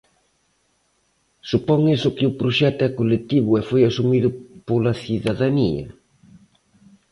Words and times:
Supón 1.49 1.81
iso 1.95 2.15
que 2.17 2.25
o 2.29 2.35
proxecto 2.39 2.81
é 2.89 2.95
colectivo 2.99 3.51
e 3.59 3.61
foi 3.69 3.81
asumido 3.85 4.29
pola 4.67 4.93
cidadanía? 5.03 5.85